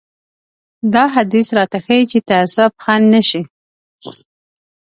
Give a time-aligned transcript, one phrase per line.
[0.93, 3.41] دا حديث راته ښيي چې تعصب خنډ نه شي.